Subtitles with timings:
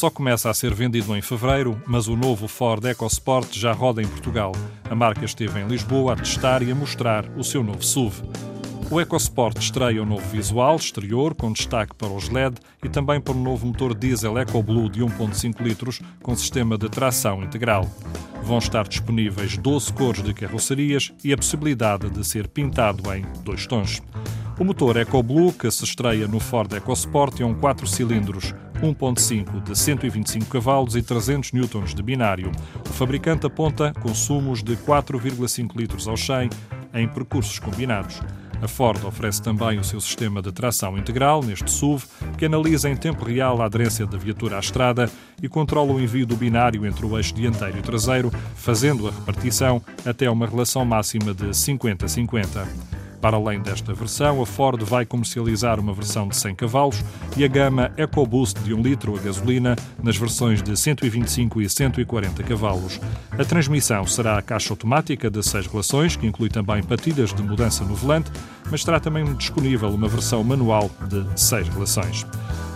[0.00, 4.08] Só começa a ser vendido em fevereiro, mas o novo Ford EcoSport já roda em
[4.08, 4.52] Portugal.
[4.88, 8.22] A marca esteve em Lisboa a testar e a mostrar o seu novo SUV.
[8.90, 13.34] O EcoSport estreia um novo visual exterior, com destaque para os LED e também para
[13.34, 17.86] o um novo motor diesel EcoBlue de 1.5 litros, com sistema de tração integral.
[18.42, 23.66] Vão estar disponíveis 12 cores de carrocerias e a possibilidade de ser pintado em dois
[23.66, 24.00] tons.
[24.58, 29.78] O motor EcoBlue, que se estreia no Ford EcoSport, é um 4 cilindros 1.5 de
[29.78, 32.50] 125 cavalos e 300 newtons de binário.
[32.88, 36.50] O fabricante aponta consumos de 4,5 litros ao 100
[36.94, 38.20] em percursos combinados.
[38.62, 42.04] A Ford oferece também o seu sistema de tração integral neste SUV,
[42.36, 45.10] que analisa em tempo real a aderência da viatura à estrada
[45.42, 49.82] e controla o envio do binário entre o eixo dianteiro e traseiro, fazendo a repartição
[50.04, 52.99] até uma relação máxima de 50-50.
[53.20, 57.04] Para além desta versão, a Ford vai comercializar uma versão de 100 cavalos
[57.36, 62.42] e a gama EcoBoost de 1 litro a gasolina nas versões de 125 e 140
[62.42, 62.98] cavalos.
[63.38, 67.84] A transmissão será a caixa automática de 6 relações, que inclui também patilhas de mudança
[67.84, 68.30] no volante,
[68.70, 72.26] mas terá também disponível uma versão manual de 6 relações.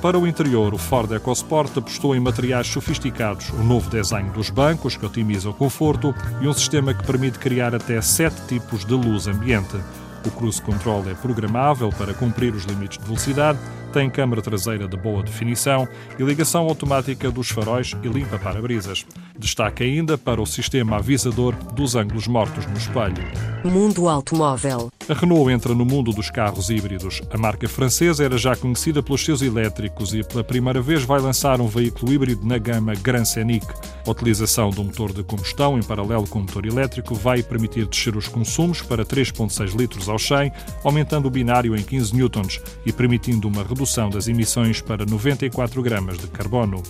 [0.00, 4.96] Para o interior, o Ford EcoSport apostou em materiais sofisticados, o novo desenho dos bancos,
[4.96, 9.26] que otimiza o conforto, e um sistema que permite criar até sete tipos de luz
[9.26, 9.76] ambiente.
[10.26, 13.58] O cruise control é programável para cumprir os limites de velocidade,
[13.92, 19.06] tem câmara traseira de boa definição e ligação automática dos faróis e limpa para-brisas.
[19.38, 23.24] Destaque ainda para o sistema avisador dos ângulos mortos no espelho.
[23.64, 24.90] Mundo Automóvel.
[25.10, 27.20] A Renault entra no mundo dos carros híbridos.
[27.32, 31.60] A marca francesa era já conhecida pelos seus elétricos e pela primeira vez vai lançar
[31.60, 33.66] um veículo híbrido na gama Grand Scenic.
[34.06, 38.14] A utilização do motor de combustão em paralelo com o motor elétrico vai permitir descer
[38.14, 40.52] os consumos para 3,6 litros ao 100,
[40.84, 46.18] aumentando o binário em 15 newtons e permitindo uma redução das emissões para 94 gramas
[46.18, 46.84] de carbono.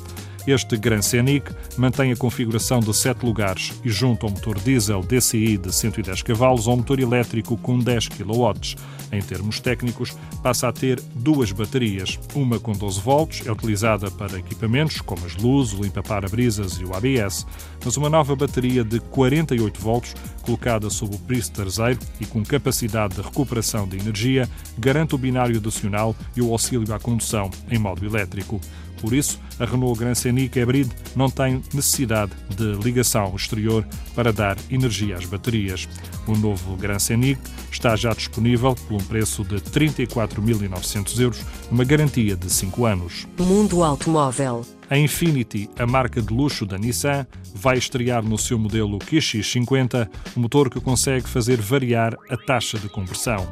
[0.46, 5.58] Este Grand Scenic mantém a configuração de 7 lugares e junto ao motor diesel DCI
[5.58, 8.76] de 110 cavalos ao motor elétrico com 10 kW.
[9.12, 12.18] Em termos técnicos, passa a ter duas baterias.
[12.34, 16.94] Uma com 12 volts, é utilizada para equipamentos como as luzes, o limpa-para-brisas e o
[16.94, 17.46] ABS,
[17.84, 23.16] mas uma nova bateria de 48 volts, colocada sob o piso traseiro e com capacidade
[23.16, 28.06] de recuperação de energia, garante o binário adicional e o auxílio à condução em modo
[28.06, 28.60] elétrico.
[29.00, 34.56] Por isso, a Renault Grand Scenic Hybrid não tem necessidade de ligação exterior para dar
[34.70, 35.88] energia às baterias.
[36.26, 37.40] O novo Grand Scenic
[37.72, 41.40] está já disponível por um preço de 34.900 euros,
[41.70, 43.26] uma garantia de 5 anos.
[43.38, 44.64] Mundo Automóvel.
[44.90, 50.40] A Infiniti, a marca de luxo da Nissan, vai estrear no seu modelo QX50 um
[50.40, 53.46] motor que consegue fazer variar a taxa de conversão.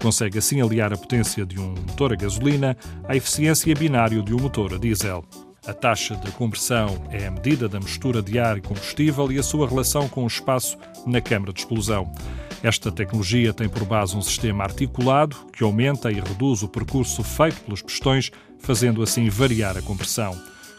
[0.00, 4.40] Consegue assim aliar a potência de um motor a gasolina à eficiência binário de um
[4.40, 5.22] motor a diesel.
[5.66, 9.42] A taxa de conversão é a medida da mistura de ar e combustível e a
[9.42, 12.10] sua relação com o espaço na câmara de explosão.
[12.62, 17.60] Esta tecnologia tem por base um sistema articulado que aumenta e reduz o percurso feito
[17.60, 20.34] pelos pistões, fazendo assim variar a compressão.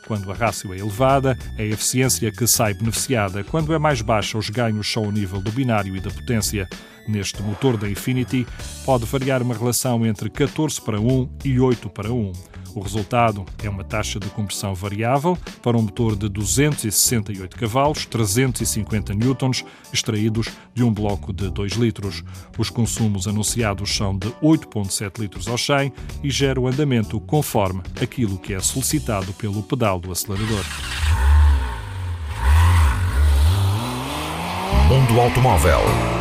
[0.07, 3.43] Quando a rácio é elevada, é a eficiência que sai beneficiada.
[3.43, 6.67] Quando é mais baixa, os ganhos são ao nível do binário e da potência.
[7.07, 8.45] Neste motor da Infinity,
[8.85, 12.50] pode variar uma relação entre 14 para 1 e 8 para 1.
[12.73, 19.13] O resultado é uma taxa de compressão variável para um motor de 268 cavalos, 350
[19.13, 22.23] newtons, extraídos de um bloco de 2 litros.
[22.57, 25.91] Os consumos anunciados são de 8,7 litros ao 100
[26.23, 30.63] e gera o andamento conforme aquilo que é solicitado pelo pedal do acelerador.
[34.87, 36.20] Mundo Automóvel